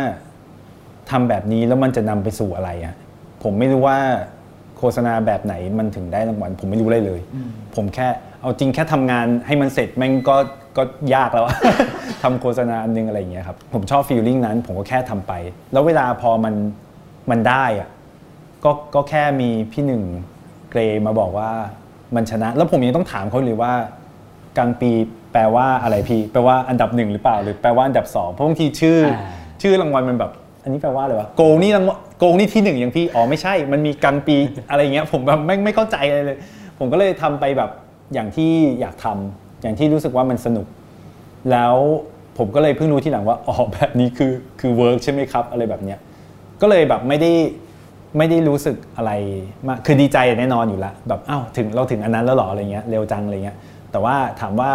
[1.11, 2.95] ทำแบบนี้แล้วมันจะนำไปสู่อะไรอะ
[3.43, 3.99] ผมไม่รู้ว่า
[4.79, 7.21] โฆษณาแบบไหนมันถึงได้รางวัลผมไม่รู้อะไรเลย
[7.77, 8.09] ผมแค่
[8.41, 10.37] เอาจริงแค่ทำงานให้มันเสร็จแม่งก็
[10.77, 10.83] ก็
[11.15, 11.57] ยากแล้วอะ
[12.23, 15.33] ทำโฆษณาอันนึงอะไรอย่างเงี้ยครับผมชอบฟีลลิ่งนั้น ผมก็แค่ทำไป
[15.73, 16.55] แล้วเวลาพอมัน
[17.31, 17.89] มันได้อะ
[18.65, 20.03] ก็ก็แค่มีพี่หนึ่ง
[20.71, 21.51] เกรมาบอกว่า
[22.15, 23.73] มันชนะ แล้วผมยังต้องถามเขาเลยว่า
[24.59, 24.91] กลางปี
[25.33, 29.23] แปลว่าอะไรพี่แปลว่าอันดับหนึ่งหรือเปล่า หรือแปลว่าอันดับสองเพราะบางทีชื่ออา
[29.63, 30.31] ชื่อรางวัลมันแบบ
[30.63, 34.37] อันนี้แปลว่าอะไรวะโกงนี่รางวัล โกงนี่ที่หนึ่งอย่างพี่อ๋อไม่ใช่ มันมีกลางปี
[34.71, 36.39] อะไรเงี้ยผมแบบไม่ไม่เข้าใจอะไรเลย
[36.79, 37.71] ผมก็เลยทำไปแบบ
[38.15, 40.67] อย่างที่อยากทำอย่างที่รู้สึกว่ามันสนุก
[41.51, 41.75] แล้ว
[42.39, 45.99] ผมก็เลยเพิ่งรู้ที่หลังว่าอ๋อแบบนี้คือคือเวิร์กใช่ไหมครับ อะไรแบบเนี้ย
[46.61, 47.33] ก็เลยแบบไม่ได้
[48.19, 49.13] ไม่ได้รู้สึกอะไร
[49.69, 53.57] มากคือดีใจแน่นอนอยู่แล้วแบบอ้าวถึงเราถึงอันนั้นแล้วหรออะไรเงี้ยเร็วจังอะไรเงี้ย
[53.93, 54.71] แต่ว่าถามว่า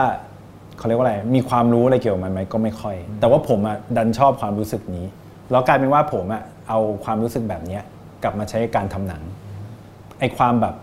[0.78, 5.06] เขาเรียกว่าอะไรมีความรู้อะไรเกี่ยวกับมันไหมก็ไม่ค่อย แต่ว่าผมอะดันชอบความรู้สึกนี้
[5.52, 7.82] แล้วกลายเป็นว่าผมอะเอาความรู้สึกแบบเนี้ย
[8.24, 9.22] กลับมาใช้การทำหนัง
[10.20, 10.76] ไอความแบบ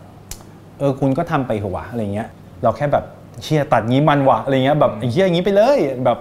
[0.79, 2.29] เออคุณก็ทำไปเหอะวะอะไรเงี้ย
[2.63, 3.05] เราแค่แบบ
[3.43, 6.19] เชียตัดงี้มันวะอะไรเงี้ยแบบไอ้เฮียอย่างงี้ไปเลยแบบ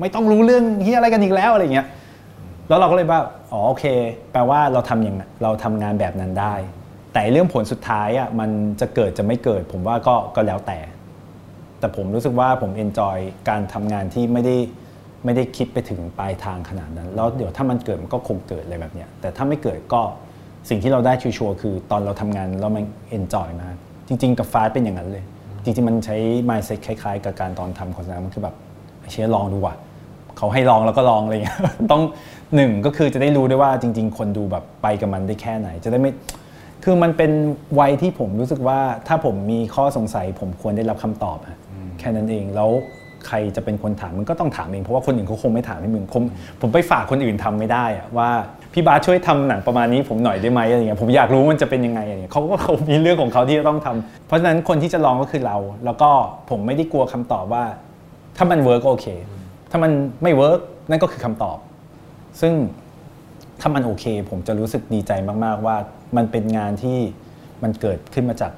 [0.00, 1.86] ไม่ต้องรู้เรื่องเฮียอะไรกันอีกแล้วอะไรเงี้ย
[2.68, 3.20] แล้วเราก็เลยว่า
[3.52, 3.84] อ๋อโอเค
[4.32, 6.54] แปลว่าเราทำอย่างเราทำงานแบบนั้นได้
[7.12, 10.78] แต่เรื่องผลสุดท้ายอะมันจะเกิดจะไม่เกิด ผมว่าก็ก็แล้วแต่
[11.78, 13.16] แต่ผมรู้สึกว่าผมเอนจอย
[13.48, 14.56] การทำงานที่ไม่ได้
[15.26, 20.00] ไม่ได้คิดไปถึงปลายทางขนาดนั้น แล้วเดี๋ยวถ้ามันเกิดมันก็คงเกิดอะไรแบบเนี้ยแต่ถ้าไม่เกิดก็
[20.68, 23.74] สิ่งที่เราได้ชัวร์ๆคือตอนเราทำงานแล้วมันเอนจอยมาก
[24.08, 25.24] จริง ๆ กับฟ้าเป็นอย่างนั้นเลย
[25.64, 26.16] จริง ๆ มันใช้
[26.48, 28.54] mindset คล้าย ๆ กับการตอนทำโฆษณามันคือแบบ
[29.10, 29.74] เชียลองดูว่ะ
[30.36, 31.58] เขาให้ลองแล้วก็ลองอะไรเงี้ย
[31.92, 32.02] ต้อง
[32.54, 36.12] หนึ่งก็คือจะได้รู้ด้วยว่าจริง ๆ คนดูแบบไปกับมันได้แค่ไหน จะได้ไม่
[36.84, 37.32] คือมันเป็น
[37.80, 41.58] วัยที่ผมรู้สึกว่าถ้าผมมีข้อสงสัย ผมควรได้รับคำตอบฮะ
[41.98, 42.70] แค่นั้นเองแล้ว
[43.26, 46.22] ใครจะเป็นคนถามมึงก็ต้องถามเองเพราะว่าคนอื่นเขาคงไม่ถามให้มึงผม
[46.60, 48.30] ผมไปฝากคนอื่นทำไม่ได้อะว่า
[48.72, 56.10] พี่บาสช่วยทำหนังประมาณนี้ผมหน่อยได้ไหมอะไรเงี้ยผมอยากรู้มันจะเป็นยังไงอะไรเงี้ยเขาก็เขามีเรื่องของเขาที่จะต้องทำเพราะฉะนั้นคนที่จะลองก็คือเรา แล้วก็
[56.50, 57.64] ผมไม่ได้กลัวคำตอบว่า
[58.36, 59.06] ถ้ามัน work ก็โอเค
[59.70, 59.90] ถ้ามัน
[60.22, 61.58] ไม่ work นั่นก็คือคำตอบ
[62.40, 62.52] ซึ่ง
[63.60, 65.12] ถ้ามันโอเค ผมจะรู้สึกดีใจ
[65.44, 65.76] มากๆ ว่า
[66.16, 66.98] มันเป็นงานที่
[67.62, 68.52] มันเกิดขึ้นมาจาก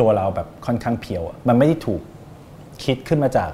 [0.00, 2.02] ตัวเราแบบค่อนข้าง pure มันไม่ได้ถูก
[2.84, 3.50] คิดขึ้นมาจาก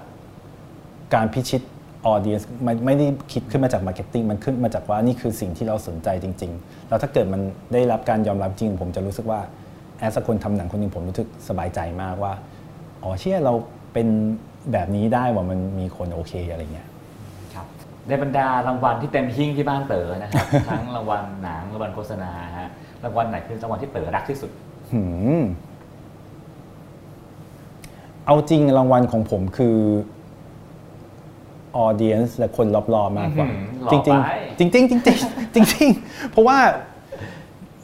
[1.14, 1.62] การพิชิต
[2.06, 7.40] audience มันไม่ได้คิดขึ้นมาจาก marketing มันขึ้นมาจากว่านี่คือสิ่งที่เราสนใจจริง ๆ แล้วถ้าเกิดมัน
[7.72, 9.40] ได้รับการยอมรับจริง ผมจะรู้สึกว่า
[9.98, 12.32] as คนทำหนังคนหนึ่งผมรู้สึกสบายใจมากว่า
[13.02, 13.54] อ๋อเชื่อเรา
[13.92, 14.08] เป็น
[14.72, 16.88] แบบนี้ได้ว่ามันมีคนโอเคอะไรเงี้ย
[17.54, 17.66] ครับ
[18.08, 22.70] ในบรรดารางวัลที่เต็มหิ้งที่บ้านเต๋อนะครับทั้งรางวัลหนังรางวัลโฆษณาฮะ
[23.04, 24.50] รางวัลไหนคือรางวัลที่เต๋อรักที่สุด
[24.92, 25.02] หื
[25.40, 25.42] ม
[28.26, 29.76] เอาจริงรางวัลของผมคือ
[31.76, 36.58] ออเดียนส์และคนรอบๆมากกว่าอื้อหือหล่อจริงไปๆจริงๆจริงๆจริงๆจริงๆเพราะว่า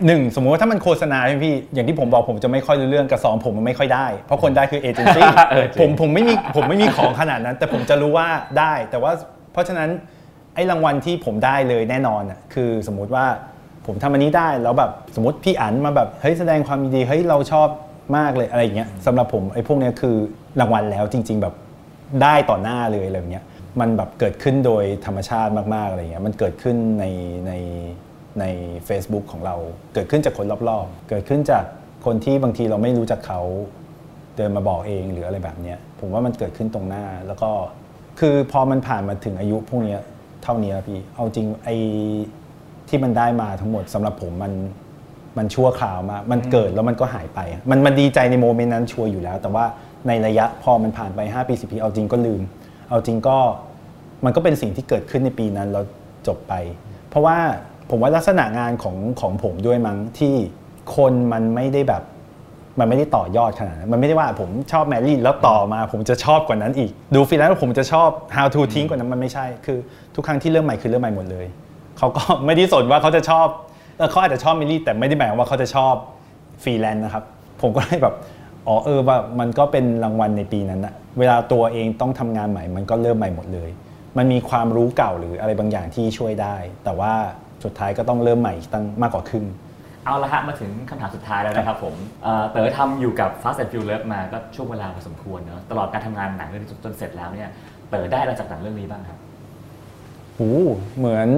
[0.07, 9.13] หนึ่งสมมติว่าถ้ามันโฆษณาใช่ไหมพี่ อย่างที่ผมบอกผมจะไม่ค่อยรู้เรื่องกับสองผมมันไม่ค่อยได้ เพราะคนได้คือเอเจนซี่เออจริงผมผมไม่มีผมไม่มีของขนาดนั้น แต่ผมจะรู้ว่าได้ แต่ว่า
[9.53, 9.89] เพราะฉะนั้น
[10.55, 13.27] ไอ้รางวัลที่ผมได้เลยแน่นอนอะคือสมมุติว่า
[13.87, 17.69] ผมทำอันนี้ได้แล้วแบบสมมติพี่อันมาแบบเฮ้ยแสดงความยินดีเฮ้ยเราชอบ
[18.17, 20.17] มากเลยอะไรอย่างเงี้ยสำหรับผมไอ้พวกเนี้ยคือ
[20.61, 21.55] รางวัลแล้วจริง ๆ แบบ
[22.23, 23.45] ได้ต่อหน้าเลยอะไรอย่างเงี้ย
[23.81, 27.05] มันแบบเกิดขึ้นโดยธรรมชาติมากๆอะไรเงี้ยมันเกิดขึ้นใน
[27.47, 27.53] ใน
[28.41, 28.45] ใน
[28.89, 29.57] Facebook ของเรา
[29.95, 31.65] เกิดขึ้นจากคนรอบๆ เกิดขึ้นจาก
[32.07, 33.41] คนที่บางทีเราไม่รู้จักเขา
[34.37, 37.51] เดินมาบอกเองหรืออะไรแบบเนี้ยผมว่ามันเกิดขึ้นตรงหน้าแล้วก็
[38.21, 40.01] คือพอมันผ่านมาถึงอายุพวกเนี้ย
[40.43, 41.77] เท่านี้แล้วพี่เอาจริงไอ้
[42.89, 44.53] ที่มันได้มาทั้งหมดสำหรับผมมัน
[45.39, 49.65] มันชั่วคราวมากมันเกิดแล้วมันก็หายไปอะมันมันดีใจในโมเมนต์นั้นชัวร์อยู่แล้ว แต่ว่า
[50.09, 52.43] ในระยะพอมันผ่านไป 5 ปี10ปีเอาจริงก็ลืม
[52.91, 53.39] เอาจริงก็
[54.25, 55.85] มันก็เป็นสิ่งที่เกิดขึ้นในปีนั้นแล้ว
[56.27, 56.53] จบไป
[57.09, 57.39] เพราะว่า
[57.91, 60.35] ผมว่าลักษณะงานของของผมด้วยมั้งที่
[60.97, 62.03] คนมันไม่ได้แบบ
[62.79, 69.79] มันไม่ได้ต่อยอดขนาดนั้นมันไม่ได้ว่าผมชอบแมรี่แล้วต่อมาผมจะชอบกว่านั้นอีก ดูฟรีแลนซ์แล้วผมจะชอบ how to ทิ้งกว่านั้นมันไม่ใช่ คือ
[70.15, 71.47] ทุกครั้งที่เริ่มใหม่คือเริ่มใหม่หมดเลย
[71.99, 73.47] เขาก็ไม่ได้สนว่าเขาจะชอบ
[74.01, 75.95] เออเขาอาจจะชอบเมรี่แต่ไม่ได้หมายความว่าเขาจะชอบ
[76.63, 77.25] ฟรีแลนซ์นะครับ
[77.63, 78.15] ผมก็เลยแบบ
[78.67, 83.71] อ๋อเออว่ามันก็เป็นรางวัลในปีนั้นอะเวลาตัวเองต้องทำงานใหม่ มันก็เริ่มใหม่หมดเลย
[84.19, 87.13] มันมีความรู้เก่าหรืออะไรบางอย่างที่ช่วยได้ แต่ว่า
[87.65, 89.45] สุดท้ายก็ต้องเริ่มใหม่อีกตั้งมากกว่าครึ่ง
[90.05, 97.49] เอาละฮะมาถึงคำถามสุดท้ายแล้วนะครับผมเอ่อเต๋อทำอยู่กับ Fast and Furious มาก็ช่วงเวลาพอสมควรเนอะตลอดการทำงานหนังเรื่องนี้จนเสร็จแล้วเนี่ย
[97.89, 99.19] เต๋อได้อะไรจากหนังเรื่องนี้บ้างครับ
[100.37, 101.29] โอ้โหเหมือน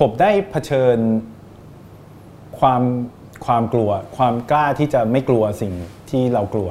[0.00, 0.98] ผมได้เผชิญ
[2.60, 2.82] ความ
[3.46, 5.72] ความกลัว ความกล้าที่จะไม่กลัวสิ่ง
[6.10, 6.70] ที่เรากลัว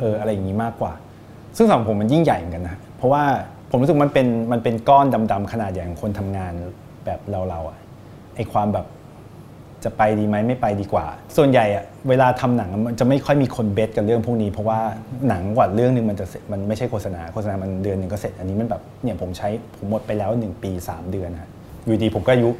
[0.00, 0.92] เอออะไรอย่างนี้มากกว่า
[1.56, 3.22] ซึ่งสำหรับผมมันยิ่งใหญ่เหมือนกันนะเพราะว่า
[3.70, 6.52] ผมรู้สึกมันเป็นมันเป็นก้อนดำๆขนาดใหญ่ของคนทำงาน
[7.04, 7.78] แบบเราเราๆอะ
[8.36, 8.86] ไอความแบบ
[9.84, 14.80] จะไปดีไหมไม่ไปดีกว่า ส่วนใหญ่อะเวลาทำหนังมันจะไม่ค่อยมีคนเบสกับเรื่องพวกนี้ เพราะว่า
[15.28, 21.50] หนังกว่าเรื่องหนึงมันจะเสร็จมันไม่ใช่โฆษณาโฆษณามันเดือนหนึ่งก็เสร็จ อันนี้มันแบบเนี่ยผมใช้ผมหมดไปแล้ว 1 ปี 3 เดือนฮะ
[21.86, 22.50] อยู่ดีผมก็อายุ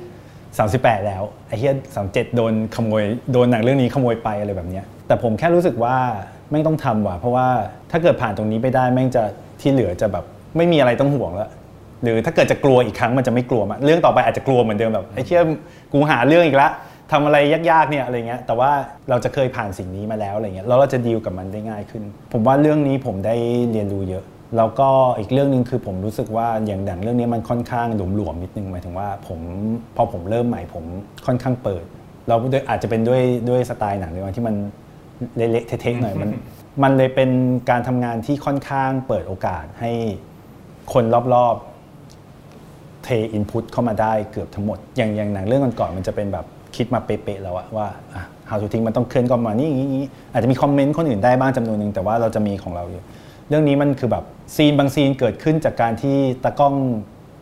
[0.58, 5.96] 38 แล้วไอ้เฮีย37โดนขโมยโดนหนังเรื่องนี้ขโมยไปอะไรแบบเนี้ยแต่ผมแค่รู้สึกว่า
[6.52, 7.48] ไม่ต้องทำว่ะเพราะว่า
[7.90, 9.22] ถ้าเกิดผ่านตรงนี้ไปได้แม่งจะ
[9.60, 10.24] ที่เหลือจะแบบ
[10.56, 11.50] ไม่มีอะไรต้องห่วงแล้ว
[12.02, 15.42] หรือถ้าเกิดจะกลัวอีกครั้งมันจะไม่กลัวมาเรื่องต่อไปอาจจะกลัวเหมือนเดิมแบบไอ้เชี่ย
[15.92, 16.72] กูหาเรื่องอีกล้ว
[17.12, 17.38] ทำอะไร
[17.70, 18.70] ยากๆเนี่ยอะไรเงี้ยแต่ว่า
[19.10, 23.36] เราจะเคยผ่านสิ่งนี้มาแล้วอะไรเงี้ยแล้วเราจะดีลกับมันได้ง่ายขึ้น ผมว่าเรื่องนี้ผมได้
[23.72, 24.24] เรียนรู้เยอะ
[24.56, 24.88] แล้วก็
[25.18, 29.40] อีกเรื่องหนึ่งคือผมรู้สึกว่าอย่างดังเรื่องนี้มันค่อนข้างหลวมๆนิดนึงหมายถึงว่าผม
[29.96, 30.84] พอผมเริ่มใหม่ผม
[31.26, 31.84] ค่อนข้างเปิด
[32.28, 34.54] เราด้วยอาจจะเป็นด้วยด้วยสไตล์หนังด้วยที่มัน
[35.36, 36.30] เละๆเทะๆหน่อยมัน
[36.82, 37.30] มันเลยเป็น
[37.70, 39.90] การทำงานที่ค่อนข้างเปิดโอกาสให้
[40.92, 53.02] คนรอบๆเทอินพุตเข้ามาได้เกือบทั้งหมด อย่างอย่างหนังเรื่องก่อนๆมันจะเป็นแบบคิดมาเป๊ะๆแล้วอะว่าอะ how to ทิ้งมันต้องเคลื่อนก็มานี่อย่างนี้อาจจะมีคอมเมนต์คนอื่นได้บ้างจำนวนหนึ่งแต่ว่าเราจะมีของเราอยู่
[53.48, 54.24] เรื่องนี้มันคือแบบ
[54.56, 56.74] ซีนบางซีนเกิดขึ้นจากการที่ตากล้อง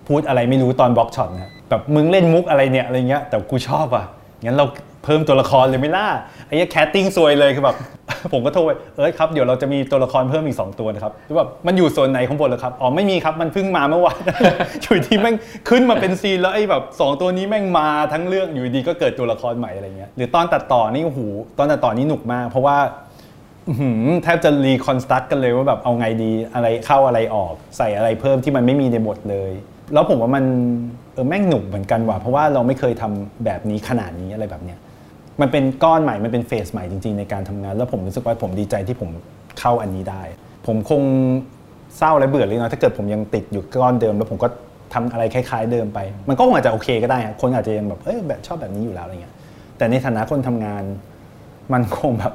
[0.09, 4.05] พูดอะไรไม่รู้ตอน block shot นะแบบมึงเล่นมุกอะไรเนี่ยอะไรเงี้ยแต่กูชอบอะ
[4.45, 4.67] งั้นเรา
[5.05, 6.07] เพิ่มตัวละครเลยไม่ล่ะ
[6.47, 7.77] ไอ้ casting ซวยเลยคือแบบ
[8.33, 14.19] ผมก็โทรไปเอ้ยครับเดี๋ยวเราจะมีตัวละครเพิ่มอีก 2 ตัวนะครับหรือแบบมันอยู่ส่วนไหนของบทเหรอครับอ๋อไม่มีครับมันเพิ่งมาเมื่อวาน
[14.83, 15.37] อยู่ที่แม่ง
[15.69, 21.21] ขึ้นมาเป็นซีนแล้วไอ้แบบสองตัวนี้แม่งมาทั้งเรื่องอยู่ดีก็เกิดตัวละครใหม่อะไรเงี้ยหรือตอนตัดต่อนี่โอ้โห
[21.59, 22.77] ตอนตัดต่อนี่หนุกมาก เพราะว่า
[24.23, 29.53] แทบจะ reconstruct กันเลยว่าแบบเอาไงดีอะไรเข้าอะไรออก ใส่อะไรเพิ่มที่มันไม่มีในบทเลย
[29.95, 30.45] แล้วผมว่ามัน
[31.15, 34.79] เออแม่งหนุกเหมือนกันว่ะเพราะว่าเราไม่เคยทำแบบนี้ขนาดนี้อะไรแบบเนี้ย
[35.41, 39.11] มันเป็นก้อนใหม่มันเป็นเฟสใหม่จริง ๆ ในการทำงาน แล้วผมรู้สึกว่าผมดีใจที่ผม
[39.61, 40.23] เข้าอันนี้ได้
[40.67, 41.03] ผมคง
[41.99, 44.49] เศร้าและเบื่อเลยนะถ้าเกิดผมยังติดอยู่ก้อนเดิม แล้วผมก็
[44.95, 49.35] ทำอะไรคล้าย ๆ เดิมไป มันก็คงอาจจะโอเคก็ได้ คนอาจจะยังแบบเอ้ยแบบชอบแบบนี้อยู่แล้วอะไรเงี้ย
[49.77, 50.83] แต่ในฐานะคนทำงาน
[51.73, 52.33] มันคงแบบ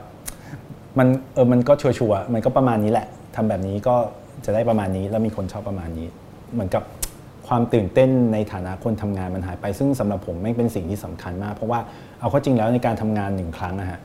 [0.99, 3.95] มันเออมันก็ชัวร์ๆมันก็ประมาณนี้แหละทำแบบนี้ก็
[4.45, 6.07] จะได้ประมาณนี้ แล้วมีคนชอบประมาณนี้
[6.53, 6.83] เหมือนกับ
[7.47, 11.79] ความตื่นเต้นในฐานะคนทำงานมันหายไป ซึ่งสำหรับผมไม่งเป็นสิ่งที่สำคัญมาก เพราะว่า
[12.19, 13.99] เอาเข้าจริงแล้วในการทำงานหนึ่งครั้งอะฮะ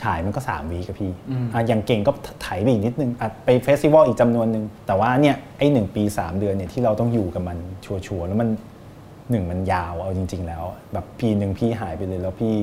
[0.00, 1.12] ฉายมันก็ 3 วีกับพี่
[1.54, 8.48] อะอย่างเก่งก็ไถไปอีกนิดนึงอะไปเฟสติวัลอีกจำนวนหนึ่งแต่ว่าเนี่ยไอ้หนึ่งปี 3 เดือนเนี่ยที่เราต้องอยู่กับมันชัวร์ๆแล้วมัน
[9.30, 12.54] หนึ่งมันยาวเอาจริง ๆ แล้ว แบบปีหนึ่งพี่หายไปเลยแล้วพี่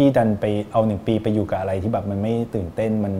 [0.00, 3.14] พี่ดันไปเอาหนึ่งปีไปอยู่กับอะไรที่แบบมันไม่ตื่นเต้นมัน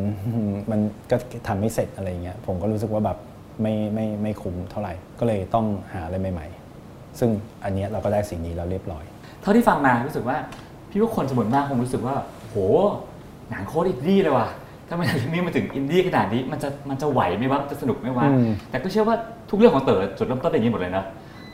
[0.70, 1.16] มันก็
[1.48, 3.18] ทำไม่เสร็จอะไรเงี้ยผมก็รู้สึกว่าแบบ
[3.62, 6.46] ไม่ไม่ไม่คุ้มเท่าไหร่ ก็เลยต้องหาอะไรใหม่
[6.82, 7.30] ๆ ซึ่ง
[7.64, 9.04] อันเนี้ยเราก็ได้สิ่งนี้แล้วเรียบร้อย
[9.42, 10.36] เท่าที่ฟังมารู้สึกว่า
[10.90, 12.14] พี่ว่าคนจำนวนมากคงรู้สึกว่า
[12.48, 12.56] โห
[13.50, 14.48] หนังโคตรอินดี้เลยว่ะ
[14.88, 19.16] ถ้ามันอย่างนี้มันถึงอินดี้ขนาดนี้มันจะมันจะไหวไหมวะมันจะสนุกไหมวะอืมแต่ก็เชื่อว่า
[19.50, 21.04] ทุกเรื่องของเต๋อจุดเริ่มต้นเป็นอย่างนี้หมดเลยนะ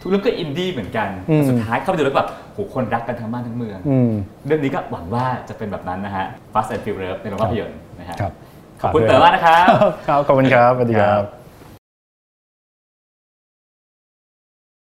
[0.05, 4.11] ทุกเรื่องก็อินดี้เหมือนกันอืมแต่สุดท้ายเข้าไปดูแล้วแบบโหคนรักกันทั้งบ้านทั้งเมืองอืม
[4.47, 8.33] เรื่องนี้ก็หวังว่าจะเป็นแบบนั้นนะฮะ Fast and Furious ในโรงภาพยนตร์นะฮะครับ
[8.83, 9.67] ขอบคุณเต๋อมากนะครับ
[10.09, 11.44] ครับขอบคุณครับสวัสดีครับ